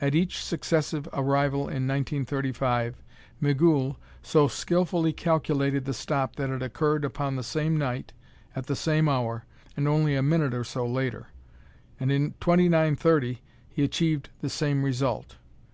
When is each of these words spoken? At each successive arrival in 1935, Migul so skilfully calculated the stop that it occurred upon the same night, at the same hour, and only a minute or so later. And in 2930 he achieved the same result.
At 0.00 0.14
each 0.14 0.42
successive 0.42 1.06
arrival 1.12 1.64
in 1.68 1.84
1935, 1.86 2.96
Migul 3.42 3.98
so 4.22 4.48
skilfully 4.48 5.12
calculated 5.12 5.84
the 5.84 5.92
stop 5.92 6.36
that 6.36 6.48
it 6.48 6.62
occurred 6.62 7.04
upon 7.04 7.36
the 7.36 7.42
same 7.42 7.76
night, 7.76 8.14
at 8.54 8.68
the 8.68 8.74
same 8.74 9.06
hour, 9.06 9.44
and 9.76 9.86
only 9.86 10.16
a 10.16 10.22
minute 10.22 10.54
or 10.54 10.64
so 10.64 10.86
later. 10.86 11.26
And 12.00 12.10
in 12.10 12.30
2930 12.40 13.42
he 13.68 13.84
achieved 13.84 14.30
the 14.40 14.48
same 14.48 14.82
result. 14.82 15.36